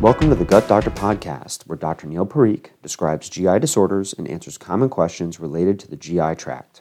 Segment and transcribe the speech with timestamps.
[0.00, 2.06] Welcome to the Gut Doctor Podcast, where Dr.
[2.06, 6.80] Neil Parikh describes GI disorders and answers common questions related to the GI tract.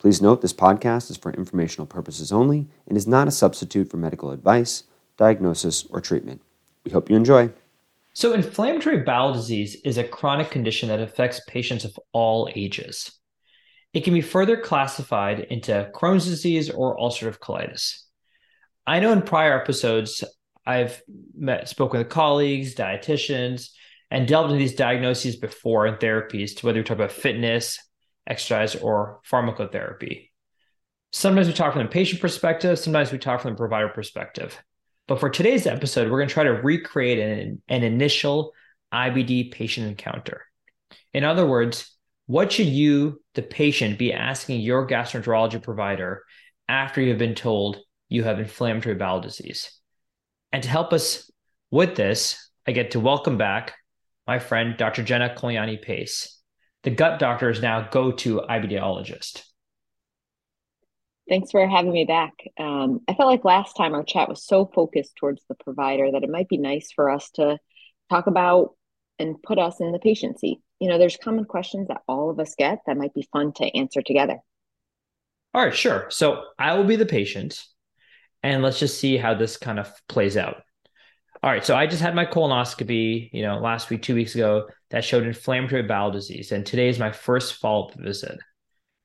[0.00, 3.98] Please note this podcast is for informational purposes only and is not a substitute for
[3.98, 4.82] medical advice,
[5.16, 6.40] diagnosis, or treatment.
[6.84, 7.50] We hope you enjoy.
[8.14, 13.12] So, inflammatory bowel disease is a chronic condition that affects patients of all ages.
[13.92, 18.02] It can be further classified into Crohn's disease or ulcerative colitis.
[18.88, 20.24] I know in prior episodes
[20.66, 21.00] I've
[21.36, 23.70] met, spoken with colleagues, dietitians,
[24.10, 27.78] and delved into these diagnoses before and therapies to whether we talk about fitness,
[28.26, 30.30] exercise, or pharmacotherapy.
[31.12, 34.60] Sometimes we talk from the patient perspective, sometimes we talk from the provider perspective.
[35.08, 38.52] But for today's episode, we're going to try to recreate an, an initial
[38.92, 40.42] IBD patient encounter.
[41.14, 41.96] In other words,
[42.26, 46.24] what should you, the patient, be asking your gastroenterology provider
[46.68, 49.70] after you've been told you have inflammatory bowel disease?
[50.52, 51.30] And to help us
[51.70, 53.74] with this, I get to welcome back
[54.26, 55.02] my friend, Dr.
[55.02, 56.40] Jenna Koliani-Pace,
[56.82, 59.42] the gut doctor's now go to IBDologist.
[61.28, 62.32] Thanks for having me back.
[62.58, 66.22] Um, I felt like last time our chat was so focused towards the provider that
[66.22, 67.58] it might be nice for us to
[68.10, 68.74] talk about
[69.18, 70.58] and put us in the patient seat.
[70.78, 73.76] You know, there's common questions that all of us get that might be fun to
[73.76, 74.38] answer together.
[75.54, 76.06] All right, sure.
[76.10, 77.64] So I will be the patient
[78.54, 80.62] and let's just see how this kind of plays out.
[81.42, 84.68] All right, so I just had my colonoscopy, you know, last week, two weeks ago,
[84.90, 88.38] that showed inflammatory bowel disease, and today is my first follow-up visit.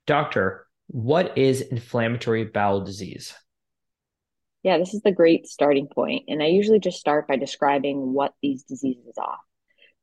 [0.08, 3.34] Doctor, what is inflammatory bowel disease?
[4.64, 8.34] Yeah, this is the great starting point, and I usually just start by describing what
[8.42, 9.38] these diseases are.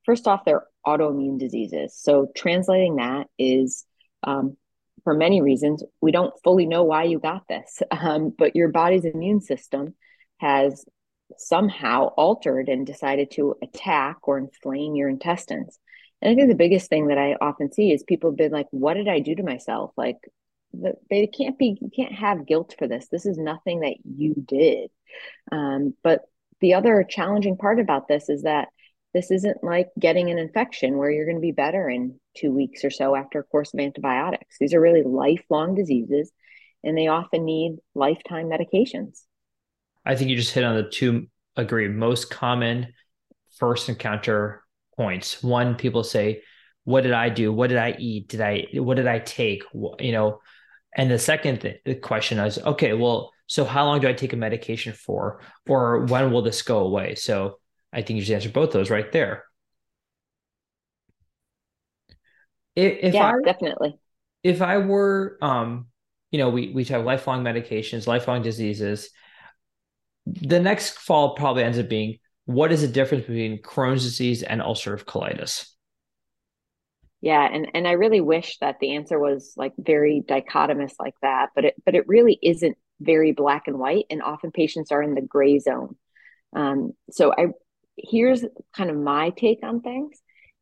[0.05, 1.97] First off, they're autoimmune diseases.
[1.97, 3.85] So translating that is
[4.23, 4.57] um,
[5.09, 9.07] for many reasons, we don't fully know why you got this, um, but your body's
[9.07, 9.95] immune system
[10.37, 10.85] has
[11.39, 15.79] somehow altered and decided to attack or inflame your intestines.
[16.21, 18.67] And I think the biggest thing that I often see is people have been like,
[18.71, 19.93] what did I do to myself?
[19.97, 20.19] Like,
[21.09, 23.09] they can't be, you can't have guilt for this.
[23.11, 24.91] This is nothing that you did.
[25.51, 26.21] Um, but
[26.61, 28.69] the other challenging part about this is that
[29.15, 32.85] this isn't like getting an infection where you're going to be better in two weeks
[32.85, 34.57] or so after a course of antibiotics.
[34.61, 36.31] These are really lifelong diseases
[36.85, 39.23] and they often need lifetime medications.
[40.05, 41.27] I think you just hit on the two
[41.57, 42.95] agree most common
[43.59, 44.63] first encounter
[44.97, 45.43] points.
[45.43, 46.43] One, people say,
[46.85, 47.53] "What did I do?
[47.53, 48.29] What did I eat?
[48.29, 50.41] Did I what did I take?" You know,
[50.97, 54.33] and the second th- the question is, "Okay, well, so how long do I take
[54.33, 57.59] a medication for, or when will this go away?" So
[57.93, 59.45] I think you should answer both those right there.
[62.77, 63.99] If, if yeah, I, definitely.
[64.43, 65.87] If I were, um,
[66.31, 69.11] you know, we we have lifelong medications, lifelong diseases.
[70.27, 74.61] The next fall probably ends up being what is the difference between Crohn's disease and
[74.61, 75.69] ulcerative colitis?
[77.21, 81.51] Yeah, and and I really wish that the answer was like very dichotomous like that,
[81.55, 85.15] but it but it really isn't very black and white, and often patients are in
[85.15, 85.97] the gray zone.
[86.55, 87.49] Um, so I
[87.99, 88.45] here's
[88.77, 90.21] kind of my take on things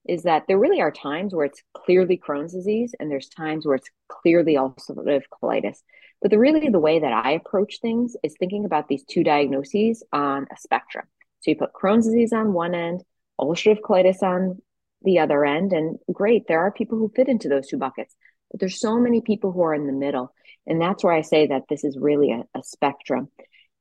[0.09, 3.77] is that there really are times where it's clearly Crohn's disease and there's times where
[3.77, 5.79] it's clearly ulcerative colitis.
[6.23, 10.03] But the really the way that I approach things is thinking about these two diagnoses
[10.13, 11.07] on a spectrum.
[11.41, 13.03] So you put Crohn's disease on one end,
[13.41, 14.61] ulcerative colitis on
[15.03, 18.15] the other end, and great, there are people who fit into those two buckets.
[18.51, 20.33] But there's so many people who are in the middle.
[20.67, 23.29] And that's where I say that this is really a, a spectrum.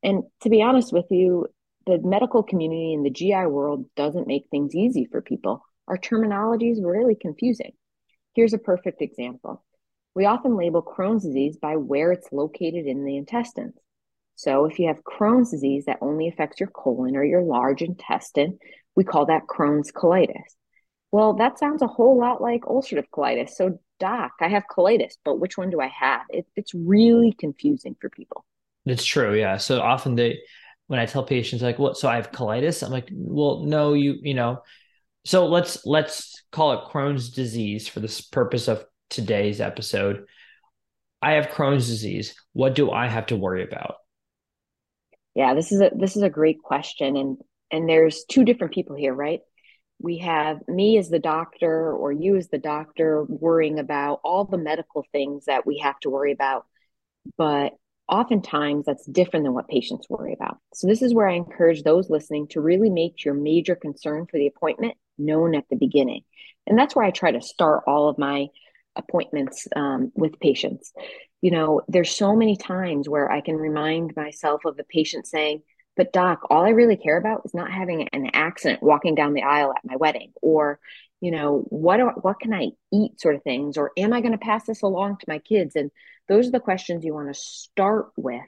[0.03, 1.47] And to be honest with you,
[1.85, 5.63] the medical community and the GI world doesn't make things easy for people.
[5.87, 7.71] Our terminology is really confusing.
[8.33, 9.63] Here's a perfect example.
[10.15, 13.75] We often label Crohn's disease by where it's located in the intestines.
[14.35, 18.57] So if you have Crohn's disease that only affects your colon or your large intestine,
[18.95, 20.55] we call that Crohn's colitis.
[21.11, 23.51] Well, that sounds a whole lot like ulcerative colitis.
[23.51, 26.21] So, doc, I have colitis, but which one do I have?
[26.29, 28.45] It, it's really confusing for people.
[28.85, 29.57] It's true, yeah.
[29.57, 30.39] So often they
[30.87, 31.97] when I tell patients like, "What?
[31.97, 34.61] So I have colitis?" I'm like, "Well, no, you you know."
[35.25, 40.25] So let's let's call it Crohn's disease for this purpose of today's episode.
[41.21, 42.35] I have Crohn's disease.
[42.53, 43.95] What do I have to worry about?
[45.33, 47.37] Yeah, this is a this is a great question, and
[47.71, 49.41] and there's two different people here, right?
[49.99, 54.57] We have me as the doctor, or you as the doctor, worrying about all the
[54.57, 56.65] medical things that we have to worry about,
[57.37, 57.73] but
[58.07, 60.57] oftentimes that's different than what patients worry about.
[60.73, 64.37] So, this is where I encourage those listening to really make your major concern for
[64.37, 66.23] the appointment known at the beginning.
[66.67, 68.47] And that's where I try to start all of my
[68.95, 70.91] appointments um, with patients.
[71.41, 75.61] You know, there's so many times where I can remind myself of the patient saying,
[75.95, 79.43] But doc, all I really care about is not having an accident walking down the
[79.43, 80.79] aisle at my wedding or
[81.21, 84.37] you know what what can i eat sort of things or am i going to
[84.37, 85.89] pass this along to my kids and
[86.27, 88.43] those are the questions you want to start with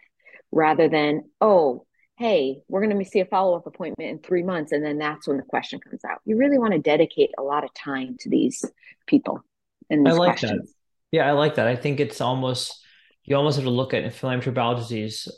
[0.52, 1.86] rather than oh
[2.18, 5.38] hey we're going to see a follow-up appointment in three months and then that's when
[5.38, 8.66] the question comes out you really want to dedicate a lot of time to these
[9.08, 9.42] people
[9.90, 10.74] and these I like questions that.
[11.10, 11.68] Yeah, I like that.
[11.68, 12.84] I think it's almost
[13.24, 15.30] you almost have to look at inflammatory bowel disease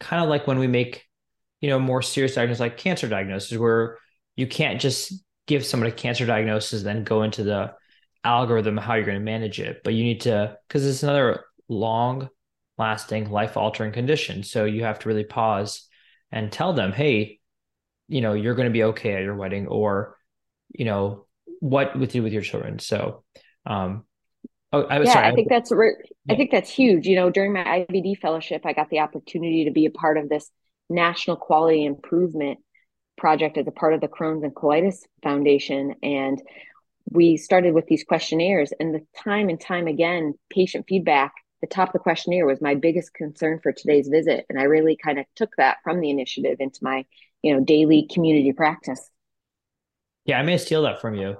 [0.00, 1.05] kind of like when we make,
[1.66, 3.98] you know, more serious diagnoses like cancer diagnosis, where
[4.36, 5.14] you can't just
[5.48, 7.74] give somebody a cancer diagnosis, then go into the
[8.22, 9.80] algorithm how you're going to manage it.
[9.82, 12.28] But you need to, because it's another long
[12.78, 14.44] lasting, life altering condition.
[14.44, 15.88] So you have to really pause
[16.30, 17.40] and tell them, hey,
[18.06, 20.16] you know, you're going to be okay at your wedding, or,
[20.72, 21.26] you know,
[21.58, 22.78] what with you do with your children.
[22.78, 23.24] So,
[23.64, 24.04] um,
[24.72, 25.26] oh, I was yeah, sorry.
[25.26, 25.96] I think that's re-
[26.26, 26.34] Yeah.
[26.34, 27.08] I think that's huge.
[27.08, 30.28] You know, during my IBD fellowship, I got the opportunity to be a part of
[30.28, 30.48] this
[30.88, 32.58] national quality improvement
[33.16, 36.40] project as a part of the Crohn's and Colitis Foundation, and
[37.10, 38.72] we started with these questionnaires.
[38.78, 41.32] And the time and time again, patient feedback.
[41.62, 44.96] The top of the questionnaire was my biggest concern for today's visit, and I really
[45.02, 47.06] kind of took that from the initiative into my,
[47.42, 49.10] you know, daily community practice.
[50.26, 51.30] Yeah, I may steal that from you.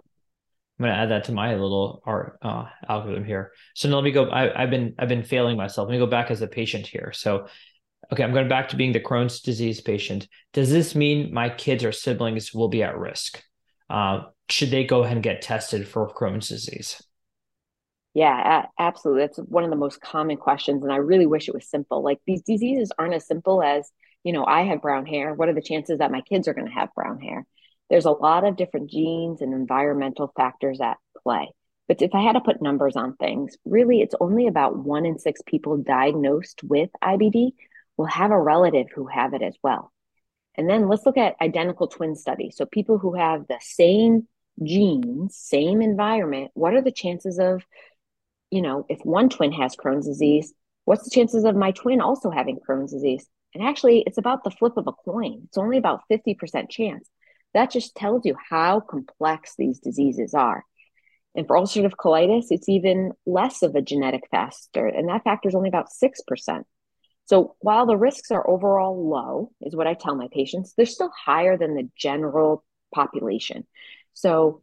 [0.79, 3.53] I'm gonna add that to my little art uh, algorithm here.
[3.75, 4.29] So now let me go.
[4.29, 5.89] I, I've been I've been failing myself.
[5.89, 7.13] Let me go back as a patient here.
[7.15, 7.47] So,
[8.13, 10.29] okay, I'm going back to being the Crohn's disease patient.
[10.53, 13.43] Does this mean my kids or siblings will be at risk?
[13.91, 17.03] Uh, should they go ahead and get tested for Crohn's disease?
[18.15, 19.25] Yeah, absolutely.
[19.25, 20.83] That's one of the most common questions.
[20.83, 22.03] And I really wish it was simple.
[22.03, 23.91] Like these diseases aren't as simple as,
[24.25, 25.35] you know, I have brown hair.
[25.35, 27.47] What are the chances that my kids are going to have brown hair?
[27.91, 31.51] There's a lot of different genes and environmental factors at play.
[31.89, 35.19] But if I had to put numbers on things, really, it's only about one in
[35.19, 37.53] six people diagnosed with IBD
[37.97, 39.93] will have a relative who have it as well.
[40.57, 42.57] And then let's look at identical twin studies.
[42.57, 44.27] So people who have the same
[44.63, 47.63] genes, same environment, what are the chances of
[48.51, 50.53] you know, if one twin has Crohn's disease,
[50.85, 53.27] what's the chances of my twin also having Crohn's disease?
[53.55, 55.43] And actually, it's about the flip of a coin.
[55.47, 57.09] It's only about 50% chance.
[57.55, 60.65] That just tells you how complex these diseases are.
[61.35, 65.55] And for ulcerative colitis, it's even less of a genetic factor, and that factor is
[65.55, 66.63] only about 6%.
[67.27, 71.11] So while the risks are overall low, is what I tell my patients, they're still
[71.11, 72.65] higher than the general
[72.95, 73.67] population.
[74.15, 74.63] So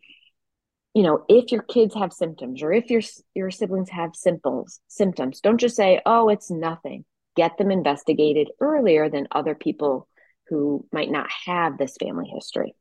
[0.94, 3.01] you know, if your kids have symptoms or if your
[3.33, 7.06] your siblings have symptoms, symptoms, don't just say, "Oh, it's nothing."
[7.36, 10.07] Get them investigated earlier than other people
[10.50, 12.75] who might not have this family history.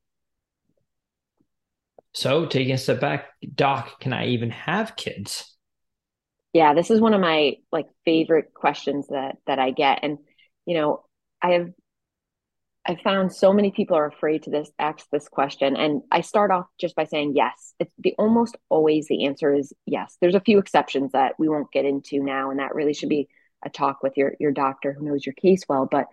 [2.13, 5.52] So taking a step back, doc, can I even have kids?
[6.53, 10.19] Yeah, this is one of my like favorite questions that that I get and
[10.67, 11.05] you know,
[11.43, 11.71] I have
[12.85, 16.51] I found so many people are afraid to this ask this question, and I start
[16.51, 17.75] off just by saying yes.
[17.79, 20.17] It's the almost always the answer is yes.
[20.21, 23.29] There's a few exceptions that we won't get into now, and that really should be
[23.65, 25.87] a talk with your your doctor who knows your case well.
[25.91, 26.07] But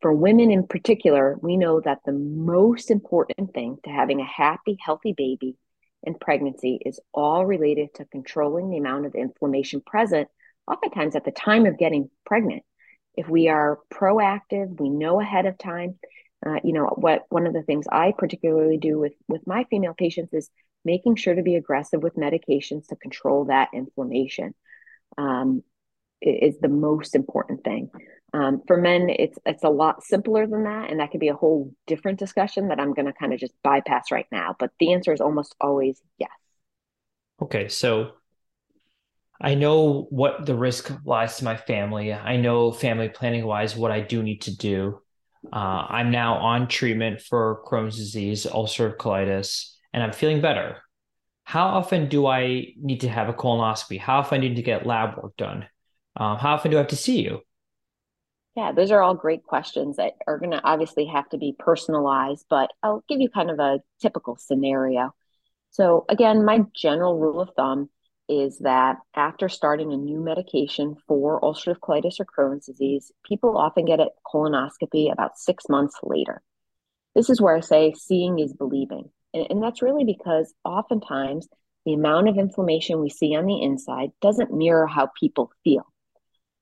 [0.00, 4.78] for women in particular, we know that the most important thing to having a happy,
[4.80, 5.56] healthy baby
[6.06, 10.28] in pregnancy is all related to controlling the amount of inflammation present,
[10.66, 12.62] oftentimes at the time of getting pregnant
[13.16, 15.98] if we are proactive, we know ahead of time.
[16.44, 17.24] Uh, you know what?
[17.30, 20.50] One of the things I particularly do with with my female patients is
[20.84, 24.54] making sure to be aggressive with medications to control that inflammation.
[25.16, 25.62] Um,
[26.20, 27.90] is the most important thing.
[28.32, 31.34] Um, for men, it's it's a lot simpler than that, and that could be a
[31.34, 34.56] whole different discussion that I'm going to kind of just bypass right now.
[34.58, 36.30] But the answer is almost always yes.
[37.40, 38.12] Okay, so
[39.40, 42.12] I know what the risk lies to my family.
[42.12, 45.00] I know family planning wise what I do need to do.
[45.52, 50.78] Uh, I'm now on treatment for Crohn's disease, ulcerative colitis, and I'm feeling better.
[51.44, 54.00] How often do I need to have a colonoscopy?
[54.00, 55.66] How often do I need to get lab work done?
[56.16, 57.42] Um, how often do I have to see you?
[58.56, 62.46] Yeah, those are all great questions that are going to obviously have to be personalized,
[62.48, 65.14] but I'll give you kind of a typical scenario.
[65.70, 67.90] So, again, my general rule of thumb
[68.30, 73.84] is that after starting a new medication for ulcerative colitis or Crohn's disease, people often
[73.84, 76.42] get a colonoscopy about six months later.
[77.14, 79.10] This is where I say seeing is believing.
[79.34, 81.46] And, and that's really because oftentimes
[81.84, 85.86] the amount of inflammation we see on the inside doesn't mirror how people feel.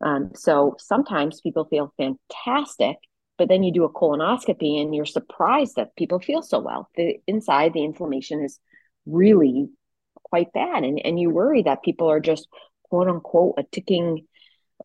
[0.00, 2.96] Um, so sometimes people feel fantastic,
[3.38, 6.88] but then you do a colonoscopy and you're surprised that people feel so well.
[6.96, 8.58] The inside, the inflammation is
[9.06, 9.68] really
[10.14, 12.48] quite bad and, and you worry that people are just
[12.84, 14.26] quote unquote a ticking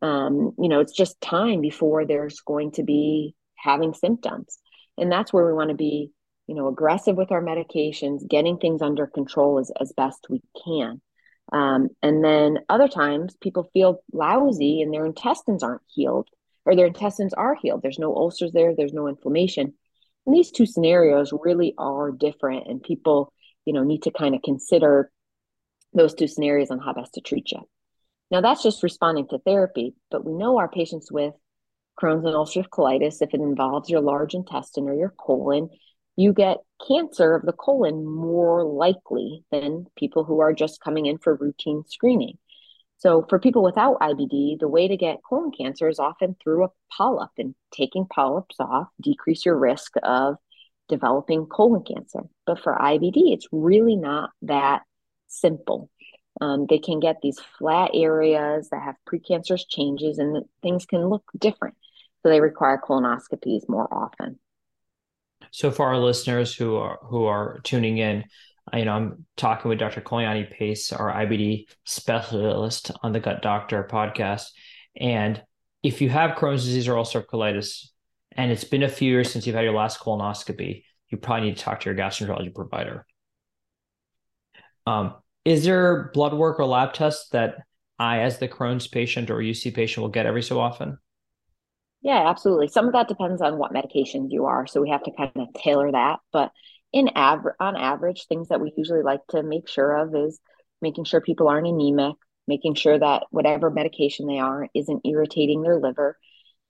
[0.02, 4.60] um, you know it's just time before there's going to be having symptoms.
[4.98, 6.12] And that's where we want to be,
[6.48, 11.02] you know, aggressive with our medications, getting things under control as, as best we can.
[11.52, 16.30] Um, and then other times people feel lousy and their intestines aren't healed
[16.66, 17.82] or their intestines are healed.
[17.82, 19.74] There's no ulcers there, there's no inflammation.
[20.26, 23.34] And these two scenarios really are different and people,
[23.66, 25.12] you know, need to kind of consider
[25.94, 27.62] those two scenarios on how best to treat you.
[28.30, 31.34] Now that's just responding to therapy, but we know our patients with
[32.00, 35.70] Crohn's and ulcerative colitis, if it involves your large intestine or your colon,
[36.20, 41.18] you get cancer of the colon more likely than people who are just coming in
[41.18, 42.38] for routine screening.
[42.98, 46.72] So, for people without IBD, the way to get colon cancer is often through a
[46.92, 50.36] polyp, and taking polyps off decrease your risk of
[50.90, 52.24] developing colon cancer.
[52.46, 54.82] But for IBD, it's really not that
[55.30, 55.90] simple.
[56.42, 61.24] Um, they can get these flat areas that have precancerous changes, and things can look
[61.38, 61.76] different.
[62.24, 64.38] So, they require colonoscopies more often.
[65.52, 68.24] So for our listeners who are who are tuning in,
[68.74, 70.02] you know, I'm talking with Dr.
[70.02, 74.48] Koliani-Pace, our IBD specialist on the Gut Doctor podcast.
[74.96, 75.42] And
[75.82, 77.88] if you have Crohn's disease or ulcerative colitis,
[78.34, 81.58] and it's been a few years since you've had your last colonoscopy, you probably need
[81.58, 83.06] to talk to your gastroenterology provider.
[84.86, 85.16] Um,
[85.46, 87.56] is there blood work or lab tests that
[87.98, 91.00] I, as the Crohn's patient or UC patient, will get every so often?
[92.02, 92.70] Yeah, absolutely.
[92.70, 94.66] Some of that depends on what medications you are.
[94.68, 96.20] So we have to kind of tailor that.
[96.32, 96.52] But
[96.94, 100.40] in average, on average, things that we usually like to make sure of is
[100.82, 102.16] making sure people aren't anemic,
[102.48, 106.18] making sure that whatever medication they are isn't irritating their liver.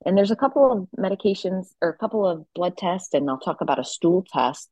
[0.04, 3.60] And there's a couple of medications or a couple of blood tests, and I'll talk
[3.60, 4.68] about a stool test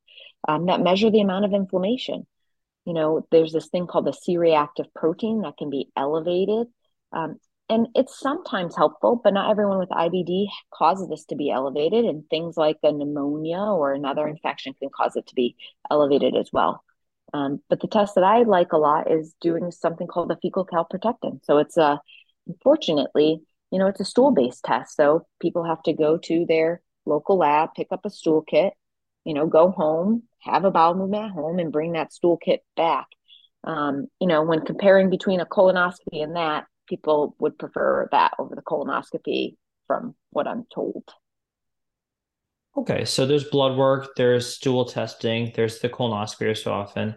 [0.48, 2.26] um, that measure the amount of inflammation.
[2.84, 6.68] You know, there's this thing called the C reactive protein that can be elevated.
[7.12, 12.04] Um, and it's sometimes helpful, but not everyone with IBD causes this to be elevated.
[12.04, 15.54] And things like a pneumonia or another infection can cause it to be
[15.90, 16.82] elevated as well.
[17.34, 20.64] Um, but the test that I like a lot is doing something called the fecal
[20.64, 21.44] calprotectin.
[21.44, 22.00] So it's a,
[22.46, 24.96] unfortunately, you know, it's a stool based test.
[24.96, 28.72] So people have to go to their local lab, pick up a stool kit,
[29.24, 32.62] you know, go home, have a bowel movement at home, and bring that stool kit
[32.76, 33.06] back.
[33.64, 38.54] Um, you know, when comparing between a colonoscopy and that, people would prefer that over
[38.54, 41.04] the colonoscopy from what I'm told.
[42.76, 47.16] Okay, so there's blood work, there's stool testing, there's the colonoscopy so often.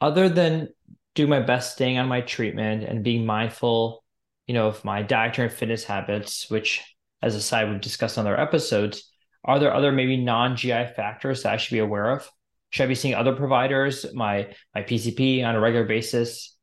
[0.00, 0.68] Other than
[1.14, 4.04] do my best staying on my treatment and being mindful,
[4.46, 6.84] you know, of my dietary and fitness habits, which
[7.22, 9.10] as a side we've discussed on other episodes,
[9.44, 12.30] are there other maybe non-GI factors that I should be aware of?
[12.70, 16.56] Should I be seeing other providers, my my PCP on a regular basis?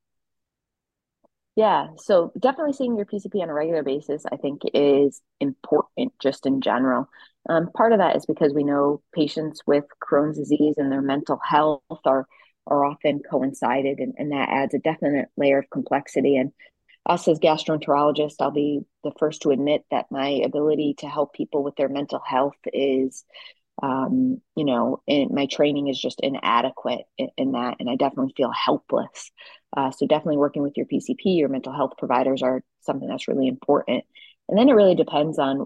[1.56, 6.46] Yeah, so definitely seeing your PCP on a regular basis, I think, is important just
[6.46, 7.08] in general.
[7.48, 11.40] Um, part of that is because we know patients with Crohn's disease and their mental
[11.44, 12.28] health are
[12.68, 16.36] are often coincided, and, and that adds a definite layer of complexity.
[16.36, 16.52] And
[17.06, 21.64] us as gastroenterologists, I'll be the first to admit that my ability to help people
[21.64, 23.24] with their mental health is
[23.82, 28.34] um, you know, and my training is just inadequate in, in, that, and I definitely
[28.36, 29.32] feel helpless.
[29.76, 33.48] Uh, so definitely working with your PCP, your mental health providers are something that's really
[33.48, 34.04] important.
[34.48, 35.66] And then it really depends on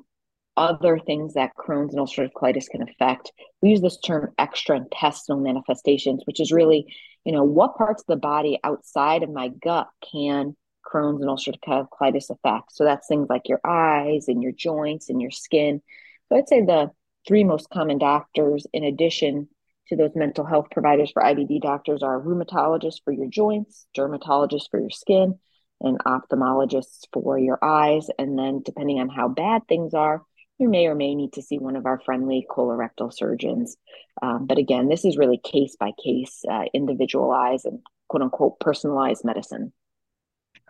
[0.58, 3.32] other things that Crohn's and ulcerative colitis can affect.
[3.62, 8.18] We use this term extraintestinal manifestations, which is really, you know, what parts of the
[8.18, 12.76] body outside of my gut can Crohn's and ulcerative colitis affect.
[12.76, 15.82] So that's things like your eyes and your joints and your skin.
[16.28, 16.92] So I'd say the
[17.30, 19.48] three most common doctors, in addition
[19.88, 24.80] to those mental health providers for IBD doctors, are rheumatologists for your joints, dermatologists for
[24.80, 25.38] your skin,
[25.80, 28.08] and ophthalmologists for your eyes.
[28.18, 30.24] And then, depending on how bad things are,
[30.58, 33.78] you may or may need to see one of our friendly colorectal surgeons.
[34.24, 39.24] Um, but again, this is really case by case, uh, individualized and quote unquote personalized
[39.24, 39.72] medicine.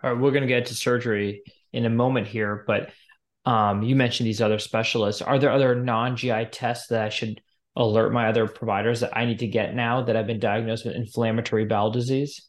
[0.02, 2.90] All right, we're going to get to surgery in a moment here, but
[3.44, 5.22] um, you mentioned these other specialists.
[5.22, 7.40] Are there other non GI tests that I should
[7.76, 10.94] alert my other providers that I need to get now that I've been diagnosed with
[10.94, 12.48] inflammatory bowel disease?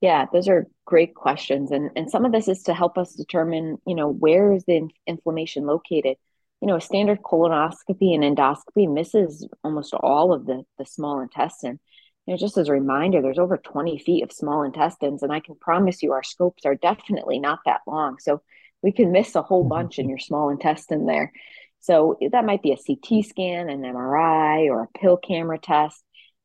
[0.00, 3.78] Yeah, those are great questions, and and some of this is to help us determine,
[3.86, 6.16] you know, where is the in- inflammation located.
[6.60, 11.80] You know, a standard colonoscopy and endoscopy misses almost all of the the small intestine.
[12.26, 15.40] You know, just as a reminder, there's over 20 feet of small intestines, and I
[15.40, 18.18] can promise you, our scopes are definitely not that long.
[18.20, 18.40] So
[18.82, 20.10] we can miss a whole bunch in mm-hmm.
[20.10, 21.32] your small intestine there.
[21.80, 26.02] So that might be a CT scan, an MRI, or a pill camera test,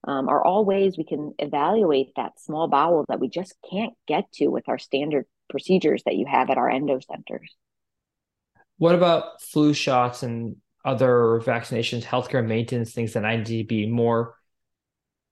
[0.08, 4.32] um, are all ways we can evaluate that small bowel that we just can't get
[4.34, 7.54] to with our standard procedures that you have at our endo centers.
[8.78, 13.88] What about flu shots and other vaccinations, healthcare maintenance, things that I need to be
[13.88, 14.36] more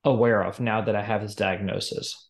[0.03, 2.29] aware of now that I have this diagnosis?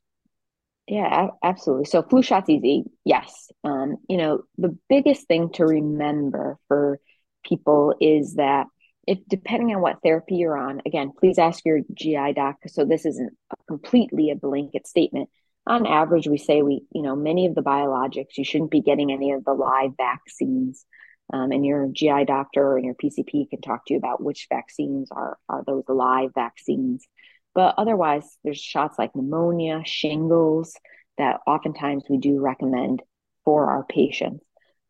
[0.88, 1.86] Yeah, absolutely.
[1.86, 2.84] So flu shots easy.
[3.06, 3.50] Yes.
[3.64, 7.00] Um, you know, the biggest thing to remember for
[7.46, 8.68] people is that
[9.08, 12.58] if depending on what therapy you're on, again, please ask your GI doc.
[12.68, 13.34] So this isn't
[13.68, 15.30] completely a blanket statement.
[15.66, 19.12] On average, we say we, you know, many of the biologics, you shouldn't be getting
[19.12, 20.86] any of the live vaccines.
[21.32, 25.10] Um, and your GI doctor and your PCP can talk to you about which vaccines
[25.12, 27.08] are are those live vaccines.
[27.56, 30.76] But otherwise, there's shots like pneumonia, shingles
[31.18, 33.02] that oftentimes we do recommend
[33.46, 34.44] for our patients.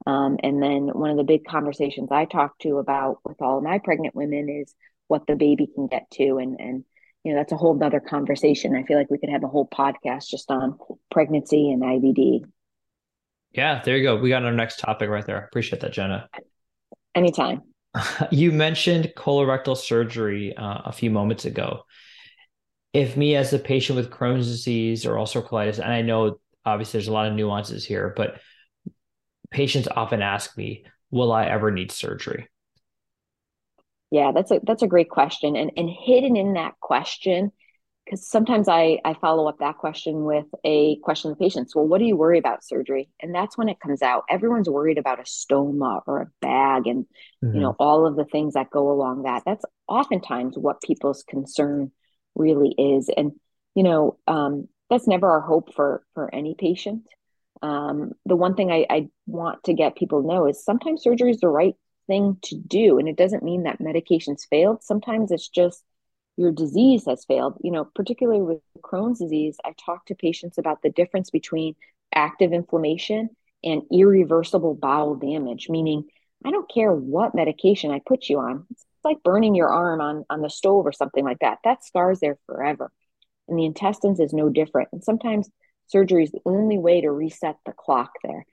[0.05, 3.63] Um, and then one of the big conversations I talk to about with all of
[3.63, 4.73] my pregnant women is
[5.07, 6.37] what the baby can get to.
[6.37, 6.83] And, and,
[7.23, 8.75] you know, that's a whole nother conversation.
[8.75, 10.77] I feel like we could have a whole podcast just on
[11.09, 12.43] pregnancy and IBD.
[13.53, 14.17] Yeah, there you go.
[14.17, 15.37] We got our next topic right there.
[15.37, 16.29] Appreciate that, Jenna.
[17.15, 17.61] Anytime.
[18.31, 21.83] You mentioned colorectal surgery uh, a few moments ago.
[22.93, 26.99] If me as a patient with Crohn's disease or ulcerative colitis, and I know obviously
[26.99, 28.39] there's a lot of nuances here, but
[29.51, 32.49] patients often ask me, will I ever need surgery?
[34.11, 35.55] Yeah, that's a that's a great question.
[35.55, 37.51] And and hidden in that question,
[38.05, 41.75] because sometimes I, I follow up that question with a question of patients.
[41.75, 43.09] Well, what do you worry about surgery?
[43.21, 44.25] And that's when it comes out.
[44.29, 47.05] Everyone's worried about a stoma or a bag and
[47.43, 47.55] mm-hmm.
[47.55, 49.43] you know all of the things that go along that.
[49.47, 51.91] That's oftentimes what people's concern
[52.35, 53.09] really is.
[53.15, 53.33] And
[53.75, 57.03] you know, um, that's never our hope for for any patient.
[57.61, 61.31] Um, the one thing I, I want to get people to know is sometimes surgery
[61.31, 61.75] is the right
[62.07, 62.99] thing to do.
[62.99, 64.83] And it doesn't mean that medications failed.
[64.83, 65.83] Sometimes it's just
[66.35, 67.57] your disease has failed.
[67.63, 71.75] You know, particularly with Crohn's disease, I talk to patients about the difference between
[72.13, 73.29] active inflammation
[73.63, 76.05] and irreversible bowel damage, meaning
[76.45, 78.65] I don't care what medication I put you on.
[78.71, 81.59] It's like burning your arm on, on the stove or something like that.
[81.63, 82.91] That scar's there forever.
[83.47, 84.89] And the intestines is no different.
[84.91, 85.49] And sometimes
[85.87, 88.45] surgery is the only way to reset the clock there.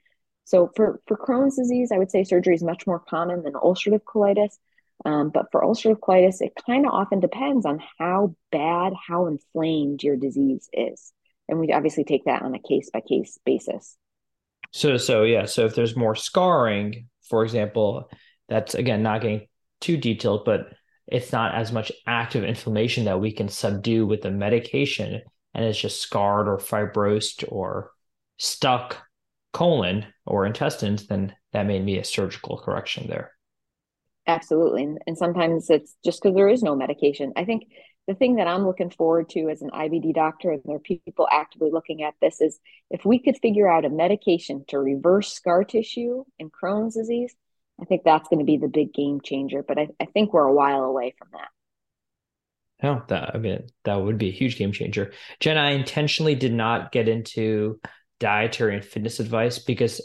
[0.45, 4.01] So for, for Crohn's disease, I would say surgery is much more common than ulcerative
[4.03, 4.57] colitis.
[5.05, 10.03] Um, but for ulcerative colitis, it kind of often depends on how bad, how inflamed
[10.03, 11.13] your disease is.
[11.47, 13.97] And we obviously take that on a case by case basis.
[14.71, 15.45] So, so yeah.
[15.45, 18.09] So if there's more scarring, for example,
[18.47, 19.47] that's again not getting
[19.81, 20.73] too detailed, but
[21.07, 25.21] it's not as much active inflammation that we can subdue with the medication
[25.53, 27.91] and it's just scarred or fibrosed or
[28.37, 28.97] stuck
[29.53, 33.31] colon or intestines, then that may be a surgical correction there.
[34.27, 34.87] Absolutely.
[35.05, 37.33] And, sometimes it's just because there is no medication.
[37.35, 37.63] I think
[38.07, 41.27] the thing that I'm looking forward to as an IBD doctor, and there are people
[41.29, 45.63] actively looking at this, is if we could figure out a medication to reverse scar
[45.63, 47.35] tissue in Crohn's disease,
[47.79, 49.63] I think that's going to be the big game changer.
[49.63, 51.49] But I, I think we're a while away from that.
[52.83, 55.13] No, that I mean that would be a huge game changer.
[55.39, 57.79] Jen, I intentionally did not get into
[58.19, 60.01] dietary and fitness advice because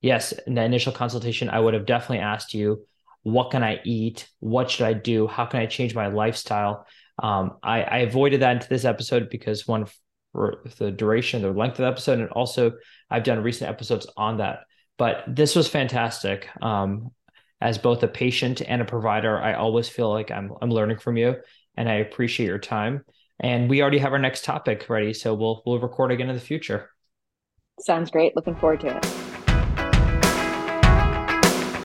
[0.00, 2.84] yes, in the initial consultation, I would have definitely asked you,
[3.22, 4.28] what can I eat?
[4.40, 5.26] What should I do?
[5.26, 6.86] How can I change my lifestyle?
[7.22, 9.86] Um, I, I avoided that into this episode because one
[10.32, 12.72] for the duration, the length of the episode, and also
[13.10, 14.60] I've done recent episodes on that.
[15.02, 16.48] But this was fantastic.
[16.62, 17.10] Um,
[17.60, 21.16] as both a patient and a provider, I always feel like I'm I'm learning from
[21.16, 21.38] you
[21.76, 23.04] and I appreciate your time.
[23.40, 26.40] And we already have our next topic ready, so we'll we'll record again in the
[26.40, 26.90] future.
[27.80, 28.36] Sounds great.
[28.36, 29.31] Looking forward to it.